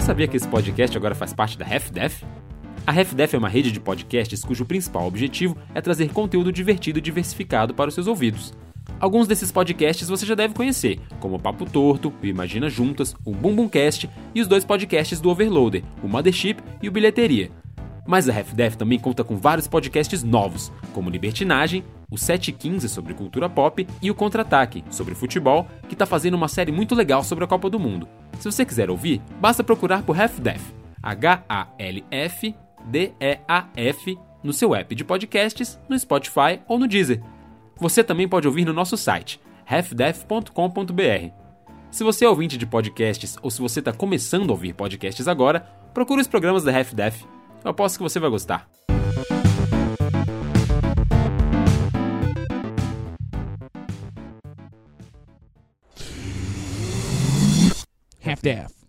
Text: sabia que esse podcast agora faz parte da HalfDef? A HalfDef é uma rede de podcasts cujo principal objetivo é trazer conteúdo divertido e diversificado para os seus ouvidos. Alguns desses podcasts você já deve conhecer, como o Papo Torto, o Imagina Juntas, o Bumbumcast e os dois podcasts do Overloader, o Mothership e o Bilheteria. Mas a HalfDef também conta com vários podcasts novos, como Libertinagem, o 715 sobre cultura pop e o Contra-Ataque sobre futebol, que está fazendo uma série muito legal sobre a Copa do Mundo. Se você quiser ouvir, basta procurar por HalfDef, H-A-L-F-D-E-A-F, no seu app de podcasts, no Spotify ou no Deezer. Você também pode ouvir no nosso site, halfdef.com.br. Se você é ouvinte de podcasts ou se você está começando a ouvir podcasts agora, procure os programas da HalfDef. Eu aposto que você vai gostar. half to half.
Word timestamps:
sabia 0.00 0.26
que 0.26 0.36
esse 0.36 0.48
podcast 0.48 0.96
agora 0.96 1.14
faz 1.14 1.32
parte 1.32 1.58
da 1.58 1.64
HalfDef? 1.64 2.24
A 2.86 2.92
HalfDef 2.92 3.34
é 3.34 3.38
uma 3.38 3.48
rede 3.48 3.72
de 3.72 3.80
podcasts 3.80 4.44
cujo 4.44 4.64
principal 4.64 5.06
objetivo 5.06 5.56
é 5.74 5.80
trazer 5.80 6.12
conteúdo 6.12 6.52
divertido 6.52 6.98
e 6.98 7.02
diversificado 7.02 7.72
para 7.74 7.88
os 7.88 7.94
seus 7.94 8.06
ouvidos. 8.06 8.52
Alguns 9.00 9.26
desses 9.26 9.50
podcasts 9.50 10.08
você 10.08 10.26
já 10.26 10.34
deve 10.34 10.54
conhecer, 10.54 11.00
como 11.18 11.36
o 11.36 11.38
Papo 11.38 11.64
Torto, 11.64 12.12
o 12.22 12.26
Imagina 12.26 12.68
Juntas, 12.68 13.14
o 13.24 13.32
Bumbumcast 13.32 14.08
e 14.34 14.40
os 14.40 14.46
dois 14.46 14.64
podcasts 14.64 15.20
do 15.20 15.30
Overloader, 15.30 15.82
o 16.02 16.08
Mothership 16.08 16.56
e 16.82 16.88
o 16.88 16.92
Bilheteria. 16.92 17.50
Mas 18.06 18.28
a 18.28 18.32
HalfDef 18.32 18.76
também 18.76 18.98
conta 18.98 19.24
com 19.24 19.36
vários 19.36 19.66
podcasts 19.66 20.22
novos, 20.22 20.70
como 20.92 21.08
Libertinagem, 21.08 21.82
o 22.10 22.18
715 22.18 22.88
sobre 22.88 23.14
cultura 23.14 23.48
pop 23.48 23.86
e 24.00 24.10
o 24.10 24.14
Contra-Ataque 24.14 24.84
sobre 24.90 25.14
futebol, 25.14 25.66
que 25.88 25.94
está 25.94 26.04
fazendo 26.04 26.34
uma 26.34 26.48
série 26.48 26.70
muito 26.70 26.94
legal 26.94 27.24
sobre 27.24 27.44
a 27.44 27.48
Copa 27.48 27.70
do 27.70 27.80
Mundo. 27.80 28.06
Se 28.38 28.50
você 28.50 28.64
quiser 28.64 28.90
ouvir, 28.90 29.20
basta 29.40 29.64
procurar 29.64 30.02
por 30.02 30.18
HalfDef, 30.20 30.72
H-A-L-F-D-E-A-F, 31.02 32.58
no 34.42 34.52
seu 34.52 34.74
app 34.74 34.94
de 34.94 35.04
podcasts, 35.04 35.78
no 35.88 35.98
Spotify 35.98 36.60
ou 36.68 36.78
no 36.78 36.86
Deezer. 36.86 37.22
Você 37.76 38.04
também 38.04 38.28
pode 38.28 38.46
ouvir 38.46 38.64
no 38.64 38.72
nosso 38.72 38.96
site, 38.96 39.40
halfdef.com.br. 39.66 41.30
Se 41.90 42.04
você 42.04 42.24
é 42.24 42.28
ouvinte 42.28 42.58
de 42.58 42.66
podcasts 42.66 43.36
ou 43.40 43.50
se 43.50 43.60
você 43.60 43.78
está 43.78 43.92
começando 43.92 44.50
a 44.50 44.52
ouvir 44.52 44.74
podcasts 44.74 45.28
agora, 45.28 45.60
procure 45.92 46.20
os 46.20 46.26
programas 46.26 46.64
da 46.64 46.72
HalfDef. 46.76 47.24
Eu 47.64 47.70
aposto 47.70 47.96
que 47.96 48.02
você 48.02 48.18
vai 48.20 48.28
gostar. 48.30 48.68
half 58.34 58.42
to 58.42 58.52
half. 58.52 58.83